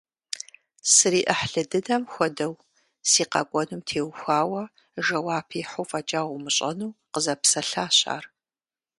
[0.93, 2.53] СриӀыхьлы дыдэм хуэдэу,
[3.09, 4.63] си къэкӀуэнум теухуауэ
[5.05, 8.25] жэуап ихьу фӀэкӀа умыщӀэну къызэпсэлъащ ар.